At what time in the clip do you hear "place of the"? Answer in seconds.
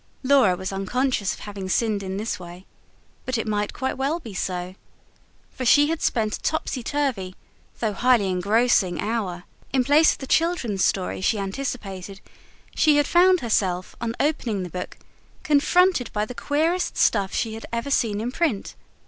9.83-10.25